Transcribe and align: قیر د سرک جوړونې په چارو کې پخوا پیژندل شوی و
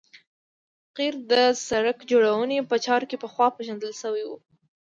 قیر 0.95 1.15
د 1.31 1.33
سرک 1.67 1.97
جوړونې 2.11 2.59
په 2.69 2.75
چارو 2.85 3.05
کې 3.09 3.17
پخوا 3.23 3.47
پیژندل 3.57 3.91
شوی 4.01 4.23
و 4.25 4.31